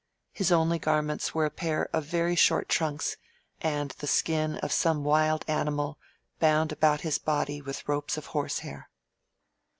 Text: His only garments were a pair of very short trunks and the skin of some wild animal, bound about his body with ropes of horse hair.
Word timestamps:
His 0.31 0.51
only 0.51 0.79
garments 0.79 1.35
were 1.35 1.45
a 1.45 1.51
pair 1.51 1.87
of 1.95 2.05
very 2.05 2.35
short 2.35 2.67
trunks 2.67 3.17
and 3.61 3.91
the 3.99 4.07
skin 4.07 4.55
of 4.57 4.71
some 4.71 5.03
wild 5.03 5.45
animal, 5.47 5.99
bound 6.39 6.71
about 6.71 7.01
his 7.01 7.19
body 7.19 7.61
with 7.61 7.87
ropes 7.87 8.17
of 8.17 8.25
horse 8.33 8.57
hair. 8.65 8.89